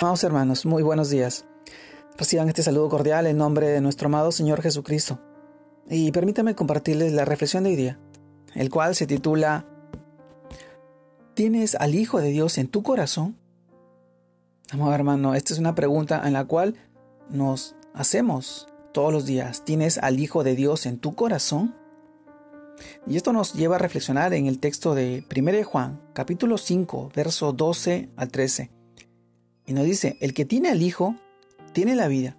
Amados 0.00 0.24
hermanos, 0.24 0.64
muy 0.64 0.82
buenos 0.82 1.10
días. 1.10 1.44
Reciban 2.16 2.48
este 2.48 2.62
saludo 2.62 2.88
cordial 2.88 3.26
en 3.26 3.36
nombre 3.36 3.68
de 3.68 3.82
nuestro 3.82 4.06
amado 4.06 4.32
Señor 4.32 4.62
Jesucristo. 4.62 5.20
Y 5.90 6.10
permítame 6.10 6.54
compartirles 6.54 7.12
la 7.12 7.26
reflexión 7.26 7.64
de 7.64 7.70
hoy 7.70 7.76
día, 7.76 7.98
el 8.54 8.70
cual 8.70 8.94
se 8.94 9.06
titula 9.06 9.66
¿Tienes 11.34 11.74
al 11.74 11.94
Hijo 11.94 12.18
de 12.22 12.30
Dios 12.30 12.56
en 12.56 12.68
tu 12.68 12.82
corazón? 12.82 13.36
Amado 14.70 14.94
hermano, 14.94 15.34
esta 15.34 15.52
es 15.52 15.58
una 15.58 15.74
pregunta 15.74 16.22
en 16.24 16.32
la 16.32 16.46
cual 16.46 16.76
nos 17.28 17.74
hacemos 17.92 18.68
todos 18.94 19.12
los 19.12 19.26
días. 19.26 19.66
¿Tienes 19.66 19.98
al 19.98 20.18
Hijo 20.18 20.44
de 20.44 20.54
Dios 20.54 20.86
en 20.86 20.96
tu 20.96 21.14
corazón? 21.14 21.74
Y 23.06 23.18
esto 23.18 23.34
nos 23.34 23.52
lleva 23.52 23.76
a 23.76 23.78
reflexionar 23.78 24.32
en 24.32 24.46
el 24.46 24.60
texto 24.60 24.94
de 24.94 25.26
1 25.36 25.62
Juan, 25.64 26.00
capítulo 26.14 26.56
5, 26.56 27.10
verso 27.14 27.52
12 27.52 28.08
al 28.16 28.30
13 28.30 28.79
y 29.70 29.72
nos 29.72 29.84
dice, 29.84 30.16
el 30.18 30.34
que 30.34 30.44
tiene 30.44 30.68
al 30.68 30.82
Hijo, 30.82 31.14
tiene 31.72 31.94
la 31.94 32.08
vida. 32.08 32.36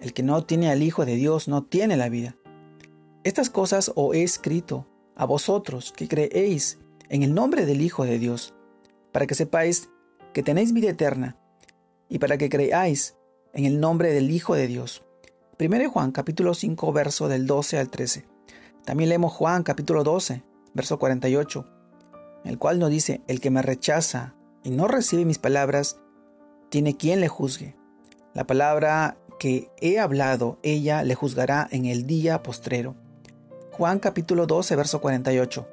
El 0.00 0.14
que 0.14 0.22
no 0.22 0.44
tiene 0.44 0.70
al 0.70 0.82
Hijo 0.82 1.04
de 1.04 1.16
Dios, 1.16 1.46
no 1.46 1.62
tiene 1.62 1.98
la 1.98 2.08
vida. 2.08 2.36
Estas 3.22 3.50
cosas 3.50 3.92
os 3.96 4.14
he 4.16 4.22
escrito 4.22 4.86
a 5.14 5.26
vosotros 5.26 5.92
que 5.94 6.08
creéis 6.08 6.78
en 7.10 7.22
el 7.22 7.34
nombre 7.34 7.66
del 7.66 7.82
Hijo 7.82 8.06
de 8.06 8.18
Dios, 8.18 8.54
para 9.12 9.26
que 9.26 9.34
sepáis 9.34 9.90
que 10.32 10.42
tenéis 10.42 10.72
vida 10.72 10.88
eterna, 10.88 11.36
y 12.08 12.18
para 12.18 12.38
que 12.38 12.48
creáis 12.48 13.14
en 13.52 13.66
el 13.66 13.78
nombre 13.78 14.14
del 14.14 14.30
Hijo 14.30 14.54
de 14.54 14.66
Dios. 14.66 15.04
1 15.60 15.90
Juan 15.90 16.12
capítulo 16.12 16.54
5 16.54 16.92
verso 16.94 17.28
del 17.28 17.46
12 17.46 17.78
al 17.78 17.90
13. 17.90 18.24
También 18.86 19.10
leemos 19.10 19.34
Juan 19.34 19.64
capítulo 19.64 20.02
12 20.02 20.42
verso 20.72 20.98
48, 20.98 21.66
el 22.46 22.58
cual 22.58 22.78
nos 22.78 22.88
dice, 22.88 23.20
el 23.26 23.42
que 23.42 23.50
me 23.50 23.60
rechaza 23.60 24.34
y 24.62 24.70
no 24.70 24.88
recibe 24.88 25.26
mis 25.26 25.38
palabras, 25.38 26.00
tiene 26.74 26.96
quien 26.96 27.20
le 27.20 27.28
juzgue. 27.28 27.76
La 28.32 28.48
palabra 28.48 29.16
que 29.38 29.70
he 29.80 30.00
hablado, 30.00 30.58
ella 30.64 31.04
le 31.04 31.14
juzgará 31.14 31.68
en 31.70 31.86
el 31.86 32.04
día 32.04 32.42
postrero. 32.42 32.96
Juan 33.70 34.00
capítulo 34.00 34.48
12, 34.48 34.74
verso 34.74 35.00
48. 35.00 35.68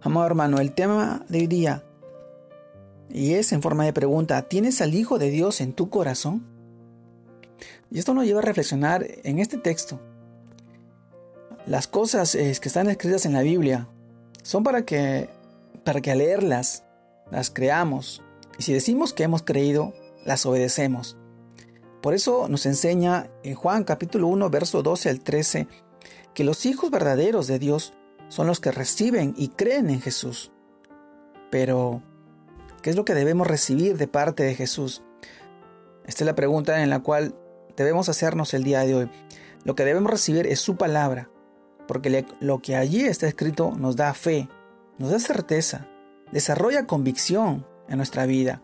Amado 0.00 0.26
hermano, 0.26 0.58
el 0.58 0.72
tema 0.72 1.24
de 1.28 1.38
hoy 1.38 1.46
día, 1.46 1.84
y 3.08 3.34
es 3.34 3.52
en 3.52 3.62
forma 3.62 3.84
de 3.84 3.92
pregunta, 3.92 4.42
¿tienes 4.48 4.80
al 4.80 4.96
Hijo 4.96 5.20
de 5.20 5.30
Dios 5.30 5.60
en 5.60 5.72
tu 5.72 5.90
corazón? 5.90 6.44
Y 7.88 8.00
esto 8.00 8.14
nos 8.14 8.24
lleva 8.24 8.40
a 8.40 8.42
reflexionar 8.42 9.06
en 9.22 9.38
este 9.38 9.58
texto. 9.58 10.00
Las 11.66 11.86
cosas 11.86 12.34
eh, 12.34 12.52
que 12.60 12.68
están 12.68 12.90
escritas 12.90 13.26
en 13.26 13.32
la 13.32 13.42
Biblia 13.42 13.86
son 14.42 14.64
para 14.64 14.84
que, 14.84 15.30
para 15.84 16.00
que 16.00 16.10
al 16.10 16.18
leerlas 16.18 16.82
las 17.30 17.50
creamos, 17.50 18.24
y 18.58 18.62
si 18.64 18.72
decimos 18.72 19.12
que 19.12 19.22
hemos 19.22 19.42
creído, 19.42 19.94
las 20.24 20.44
obedecemos. 20.44 21.16
Por 22.02 22.14
eso 22.14 22.48
nos 22.48 22.66
enseña 22.66 23.30
en 23.44 23.54
Juan 23.54 23.84
capítulo 23.84 24.26
1, 24.26 24.50
verso 24.50 24.82
12 24.82 25.08
al 25.08 25.20
13, 25.20 25.68
que 26.34 26.44
los 26.44 26.66
hijos 26.66 26.90
verdaderos 26.90 27.46
de 27.46 27.58
Dios 27.58 27.94
son 28.28 28.46
los 28.46 28.60
que 28.60 28.72
reciben 28.72 29.34
y 29.36 29.48
creen 29.48 29.90
en 29.90 30.00
Jesús. 30.00 30.52
Pero, 31.50 32.02
¿qué 32.82 32.90
es 32.90 32.96
lo 32.96 33.04
que 33.04 33.14
debemos 33.14 33.46
recibir 33.46 33.96
de 33.96 34.08
parte 34.08 34.42
de 34.42 34.54
Jesús? 34.54 35.02
Esta 36.04 36.24
es 36.24 36.26
la 36.26 36.34
pregunta 36.34 36.82
en 36.82 36.90
la 36.90 37.00
cual 37.00 37.34
debemos 37.76 38.08
hacernos 38.08 38.54
el 38.54 38.64
día 38.64 38.80
de 38.80 38.94
hoy. 38.94 39.10
Lo 39.64 39.74
que 39.74 39.84
debemos 39.84 40.10
recibir 40.10 40.46
es 40.46 40.60
su 40.60 40.76
palabra, 40.76 41.30
porque 41.86 42.26
lo 42.40 42.60
que 42.60 42.76
allí 42.76 43.04
está 43.04 43.28
escrito 43.28 43.72
nos 43.76 43.96
da 43.96 44.14
fe, 44.14 44.48
nos 44.98 45.10
da 45.10 45.18
certeza, 45.18 45.88
desarrolla 46.32 46.86
convicción, 46.86 47.64
en 47.88 47.96
nuestra 47.96 48.26
vida. 48.26 48.62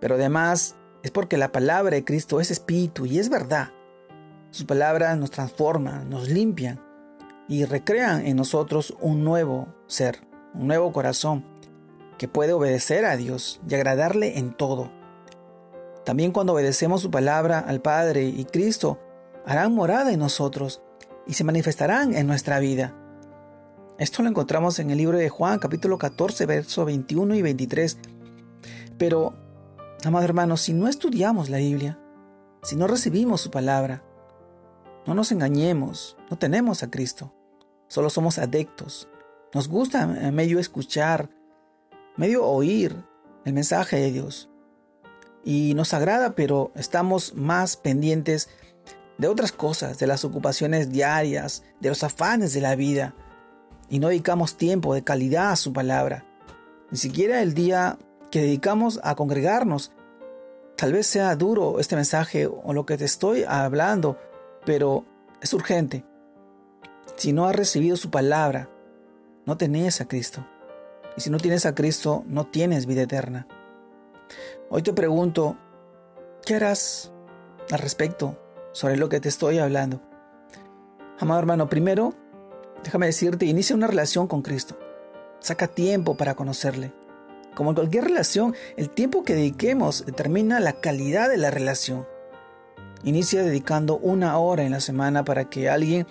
Pero 0.00 0.14
además 0.16 0.76
es 1.02 1.10
porque 1.10 1.36
la 1.36 1.52
palabra 1.52 1.96
de 1.96 2.04
Cristo 2.04 2.40
es 2.40 2.50
espíritu 2.50 3.06
y 3.06 3.18
es 3.18 3.28
verdad. 3.28 3.70
Sus 4.50 4.66
palabras 4.66 5.16
nos 5.16 5.30
transforman, 5.30 6.10
nos 6.10 6.28
limpian 6.28 6.80
y 7.48 7.64
recrean 7.64 8.26
en 8.26 8.36
nosotros 8.36 8.94
un 9.00 9.24
nuevo 9.24 9.68
ser, 9.86 10.20
un 10.54 10.66
nuevo 10.66 10.92
corazón 10.92 11.44
que 12.18 12.28
puede 12.28 12.52
obedecer 12.52 13.04
a 13.04 13.16
Dios 13.16 13.60
y 13.68 13.74
agradarle 13.74 14.38
en 14.38 14.52
todo. 14.52 14.92
También 16.04 16.32
cuando 16.32 16.52
obedecemos 16.54 17.00
su 17.02 17.10
palabra 17.10 17.60
al 17.60 17.80
Padre 17.80 18.24
y 18.24 18.44
Cristo, 18.44 18.98
harán 19.46 19.74
morada 19.74 20.12
en 20.12 20.18
nosotros 20.18 20.82
y 21.26 21.34
se 21.34 21.44
manifestarán 21.44 22.14
en 22.14 22.26
nuestra 22.26 22.58
vida. 22.58 22.94
Esto 23.98 24.22
lo 24.22 24.28
encontramos 24.28 24.78
en 24.78 24.90
el 24.90 24.98
libro 24.98 25.18
de 25.18 25.28
Juan 25.28 25.58
capítulo 25.58 25.98
14, 25.98 26.46
versos 26.46 26.86
21 26.86 27.34
y 27.34 27.42
23 27.42 27.98
pero, 29.00 29.32
amados 30.04 30.26
hermanos, 30.26 30.60
si 30.60 30.74
no 30.74 30.86
estudiamos 30.86 31.48
la 31.48 31.56
Biblia, 31.56 31.98
si 32.62 32.76
no 32.76 32.86
recibimos 32.86 33.40
su 33.40 33.50
palabra, 33.50 34.04
no 35.06 35.14
nos 35.14 35.32
engañemos, 35.32 36.18
no 36.30 36.36
tenemos 36.36 36.82
a 36.82 36.90
Cristo, 36.90 37.32
solo 37.88 38.10
somos 38.10 38.36
adeptos. 38.36 39.08
Nos 39.54 39.68
gusta 39.68 40.06
medio 40.06 40.58
escuchar, 40.58 41.30
medio 42.18 42.44
oír 42.44 42.94
el 43.46 43.54
mensaje 43.54 43.96
de 43.96 44.12
Dios. 44.12 44.50
Y 45.44 45.72
nos 45.72 45.94
agrada, 45.94 46.34
pero 46.34 46.70
estamos 46.74 47.34
más 47.34 47.78
pendientes 47.78 48.50
de 49.16 49.28
otras 49.28 49.50
cosas, 49.50 49.98
de 49.98 50.08
las 50.08 50.26
ocupaciones 50.26 50.92
diarias, 50.92 51.62
de 51.80 51.88
los 51.88 52.04
afanes 52.04 52.52
de 52.52 52.60
la 52.60 52.76
vida. 52.76 53.14
Y 53.88 53.98
no 53.98 54.08
dedicamos 54.08 54.58
tiempo 54.58 54.92
de 54.92 55.04
calidad 55.04 55.52
a 55.52 55.56
su 55.56 55.72
palabra. 55.72 56.26
Ni 56.90 56.98
siquiera 56.98 57.40
el 57.40 57.54
día 57.54 57.96
que 58.30 58.40
dedicamos 58.40 59.00
a 59.02 59.14
congregarnos. 59.14 59.92
Tal 60.76 60.92
vez 60.92 61.06
sea 61.06 61.34
duro 61.36 61.78
este 61.78 61.96
mensaje 61.96 62.46
o 62.46 62.72
lo 62.72 62.86
que 62.86 62.96
te 62.96 63.04
estoy 63.04 63.44
hablando, 63.46 64.18
pero 64.64 65.04
es 65.42 65.52
urgente. 65.52 66.04
Si 67.16 67.32
no 67.32 67.46
has 67.46 67.56
recibido 67.56 67.96
su 67.96 68.10
palabra, 68.10 68.70
no 69.46 69.56
tenés 69.56 70.00
a 70.00 70.08
Cristo. 70.08 70.46
Y 71.16 71.20
si 71.20 71.30
no 71.30 71.38
tienes 71.38 71.66
a 71.66 71.74
Cristo, 71.74 72.24
no 72.26 72.46
tienes 72.46 72.86
vida 72.86 73.02
eterna. 73.02 73.46
Hoy 74.70 74.82
te 74.82 74.92
pregunto, 74.92 75.56
¿qué 76.46 76.54
harás 76.54 77.12
al 77.70 77.80
respecto 77.80 78.38
sobre 78.72 78.96
lo 78.96 79.08
que 79.08 79.20
te 79.20 79.28
estoy 79.28 79.58
hablando? 79.58 80.00
Amado 81.18 81.40
hermano, 81.40 81.68
primero, 81.68 82.14
déjame 82.84 83.06
decirte, 83.06 83.44
inicia 83.44 83.76
una 83.76 83.88
relación 83.88 84.28
con 84.28 84.42
Cristo. 84.42 84.78
Saca 85.40 85.66
tiempo 85.66 86.16
para 86.16 86.34
conocerle. 86.34 86.92
Como 87.60 87.72
en 87.72 87.74
cualquier 87.74 88.04
relación, 88.04 88.54
el 88.78 88.88
tiempo 88.88 89.22
que 89.22 89.34
dediquemos 89.34 90.06
determina 90.06 90.60
la 90.60 90.80
calidad 90.80 91.28
de 91.28 91.36
la 91.36 91.50
relación. 91.50 92.06
Inicia 93.04 93.42
dedicando 93.42 93.98
una 93.98 94.38
hora 94.38 94.62
en 94.62 94.72
la 94.72 94.80
semana 94.80 95.26
para 95.26 95.50
que 95.50 95.68
alguien 95.68 96.06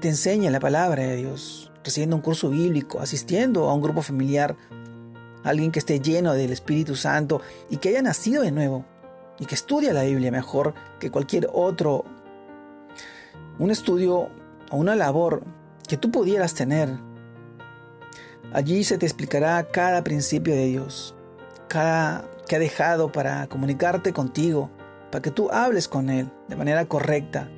te 0.00 0.08
enseñe 0.08 0.50
la 0.50 0.58
palabra 0.58 1.04
de 1.04 1.14
Dios, 1.14 1.70
recibiendo 1.84 2.16
un 2.16 2.22
curso 2.22 2.50
bíblico, 2.50 2.98
asistiendo 2.98 3.70
a 3.70 3.74
un 3.74 3.80
grupo 3.80 4.02
familiar, 4.02 4.56
alguien 5.44 5.70
que 5.70 5.78
esté 5.78 6.00
lleno 6.00 6.32
del 6.32 6.50
Espíritu 6.50 6.96
Santo 6.96 7.42
y 7.70 7.76
que 7.76 7.90
haya 7.90 8.02
nacido 8.02 8.42
de 8.42 8.50
nuevo 8.50 8.84
y 9.38 9.46
que 9.46 9.54
estudie 9.54 9.92
la 9.92 10.02
Biblia 10.02 10.32
mejor 10.32 10.74
que 10.98 11.12
cualquier 11.12 11.48
otro. 11.52 12.04
Un 13.60 13.70
estudio 13.70 14.30
o 14.68 14.76
una 14.76 14.96
labor 14.96 15.44
que 15.86 15.96
tú 15.96 16.10
pudieras 16.10 16.54
tener 16.54 16.88
Allí 18.54 18.84
se 18.84 18.98
te 18.98 19.06
explicará 19.06 19.62
cada 19.64 20.04
principio 20.04 20.54
de 20.54 20.66
Dios, 20.66 21.14
cada 21.68 22.26
que 22.46 22.56
ha 22.56 22.58
dejado 22.58 23.10
para 23.10 23.46
comunicarte 23.46 24.12
contigo, 24.12 24.70
para 25.10 25.22
que 25.22 25.30
tú 25.30 25.50
hables 25.50 25.88
con 25.88 26.10
Él 26.10 26.30
de 26.48 26.56
manera 26.56 26.84
correcta 26.84 27.48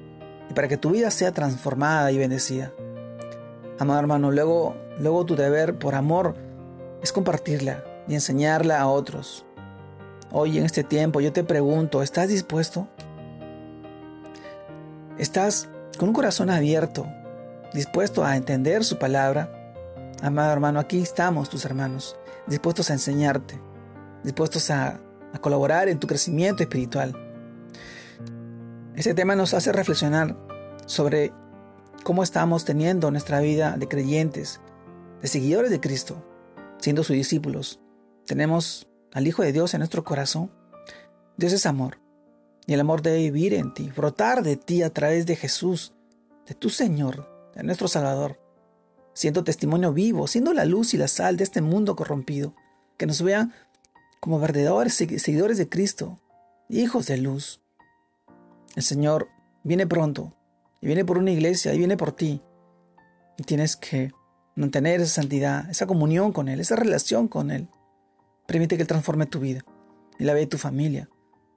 y 0.48 0.54
para 0.54 0.68
que 0.68 0.76
tu 0.76 0.90
vida 0.90 1.10
sea 1.10 1.32
transformada 1.32 2.12
y 2.12 2.18
bendecida. 2.18 2.72
Amado 3.80 3.98
hermano, 3.98 4.30
luego, 4.30 4.76
luego 5.00 5.26
tu 5.26 5.34
deber 5.34 5.80
por 5.80 5.96
amor 5.96 6.36
es 7.02 7.10
compartirla 7.10 7.82
y 8.06 8.14
enseñarla 8.14 8.80
a 8.80 8.86
otros. 8.86 9.44
Hoy 10.30 10.58
en 10.58 10.64
este 10.64 10.84
tiempo 10.84 11.20
yo 11.20 11.32
te 11.32 11.42
pregunto, 11.42 12.02
¿estás 12.02 12.28
dispuesto? 12.28 12.86
¿Estás 15.18 15.68
con 15.98 16.10
un 16.10 16.14
corazón 16.14 16.50
abierto, 16.50 17.04
dispuesto 17.72 18.24
a 18.24 18.36
entender 18.36 18.84
su 18.84 18.96
palabra? 18.96 19.63
Amado 20.22 20.52
hermano, 20.52 20.80
aquí 20.80 21.00
estamos 21.00 21.50
tus 21.50 21.64
hermanos, 21.64 22.16
dispuestos 22.46 22.90
a 22.90 22.94
enseñarte, 22.94 23.60
dispuestos 24.22 24.70
a, 24.70 25.00
colaborar 25.40 25.88
en 25.88 25.98
tu 25.98 26.06
crecimiento 26.06 26.62
espiritual. 26.62 27.12
Este 28.94 29.14
tema 29.14 29.34
nos 29.34 29.52
hace 29.52 29.72
reflexionar 29.72 30.36
sobre 30.86 31.32
cómo 32.04 32.22
estamos 32.22 32.64
teniendo 32.64 33.10
nuestra 33.10 33.40
vida 33.40 33.76
de 33.76 33.88
creyentes, 33.88 34.60
de 35.20 35.26
seguidores 35.26 35.70
de 35.70 35.80
Cristo, 35.80 36.24
siendo 36.78 37.02
sus 37.02 37.16
discípulos. 37.16 37.80
Tenemos 38.26 38.86
al 39.12 39.26
Hijo 39.26 39.42
de 39.42 39.52
Dios 39.52 39.74
en 39.74 39.80
nuestro 39.80 40.04
corazón. 40.04 40.52
Dios 41.36 41.52
es 41.52 41.66
amor. 41.66 41.98
Y 42.66 42.74
el 42.74 42.80
amor 42.80 43.02
debe 43.02 43.18
vivir 43.18 43.54
en 43.54 43.74
ti, 43.74 43.90
brotar 43.94 44.44
de 44.44 44.56
ti 44.56 44.82
a 44.82 44.90
través 44.90 45.26
de 45.26 45.34
Jesús, 45.34 45.94
de 46.46 46.54
tu 46.54 46.70
Señor, 46.70 47.28
de 47.56 47.64
nuestro 47.64 47.88
Salvador 47.88 48.43
siendo 49.14 49.44
testimonio 49.44 49.92
vivo, 49.92 50.26
siendo 50.26 50.52
la 50.52 50.64
luz 50.64 50.92
y 50.92 50.98
la 50.98 51.08
sal 51.08 51.36
de 51.36 51.44
este 51.44 51.62
mundo 51.62 51.96
corrompido, 51.96 52.54
que 52.96 53.06
nos 53.06 53.22
vean 53.22 53.52
como 54.20 54.38
verdaderos 54.38 54.94
seguidores 54.94 55.58
de 55.58 55.68
Cristo, 55.68 56.18
hijos 56.68 57.06
de 57.06 57.18
luz. 57.18 57.60
El 58.74 58.82
Señor 58.82 59.28
viene 59.62 59.86
pronto 59.86 60.34
y 60.80 60.86
viene 60.86 61.04
por 61.04 61.18
una 61.18 61.30
iglesia 61.30 61.72
y 61.74 61.78
viene 61.78 61.96
por 61.96 62.12
ti. 62.12 62.42
Y 63.36 63.42
tienes 63.44 63.76
que 63.76 64.12
mantener 64.56 65.00
esa 65.00 65.22
santidad, 65.22 65.68
esa 65.70 65.86
comunión 65.86 66.32
con 66.32 66.48
Él, 66.48 66.60
esa 66.60 66.76
relación 66.76 67.28
con 67.28 67.50
Él. 67.50 67.68
Permite 68.46 68.76
que 68.76 68.82
Él 68.82 68.88
transforme 68.88 69.26
tu 69.26 69.40
vida 69.40 69.64
y 70.18 70.24
la 70.24 70.34
vida 70.34 70.44
de 70.44 70.50
tu 70.50 70.58
familia, 70.58 71.08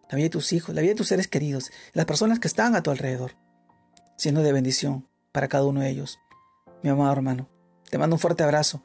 la 0.09 0.15
vida 0.15 0.25
de 0.25 0.31
tus 0.31 0.53
hijos, 0.53 0.73
la 0.73 0.81
vida 0.81 0.91
de 0.91 0.97
tus 0.97 1.07
seres 1.07 1.27
queridos, 1.27 1.71
las 1.93 2.05
personas 2.05 2.39
que 2.39 2.47
están 2.47 2.75
a 2.75 2.83
tu 2.83 2.91
alrededor, 2.91 3.33
siendo 4.15 4.41
de 4.41 4.53
bendición 4.53 5.07
para 5.31 5.47
cada 5.47 5.65
uno 5.65 5.81
de 5.81 5.89
ellos. 5.89 6.19
Mi 6.83 6.89
amado 6.89 7.11
hermano, 7.11 7.49
te 7.89 7.97
mando 7.97 8.15
un 8.15 8.19
fuerte 8.19 8.43
abrazo. 8.43 8.83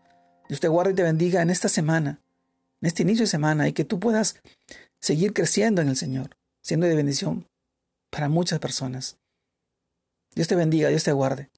Dios 0.48 0.60
te 0.60 0.68
guarde 0.68 0.92
y 0.92 0.94
te 0.94 1.02
bendiga 1.02 1.42
en 1.42 1.50
esta 1.50 1.68
semana, 1.68 2.20
en 2.80 2.86
este 2.86 3.02
inicio 3.02 3.24
de 3.24 3.30
semana, 3.30 3.68
y 3.68 3.72
que 3.72 3.84
tú 3.84 4.00
puedas 4.00 4.36
seguir 5.00 5.32
creciendo 5.32 5.82
en 5.82 5.88
el 5.88 5.96
Señor, 5.96 6.36
siendo 6.62 6.86
de 6.86 6.96
bendición 6.96 7.46
para 8.10 8.28
muchas 8.28 8.58
personas. 8.58 9.18
Dios 10.34 10.48
te 10.48 10.56
bendiga, 10.56 10.88
Dios 10.88 11.04
te 11.04 11.12
guarde. 11.12 11.50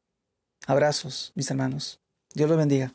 Abrazos, 0.67 1.33
mis 1.35 1.51
hermanos. 1.51 2.01
Dios 2.35 2.49
los 2.49 2.59
bendiga. 2.59 2.93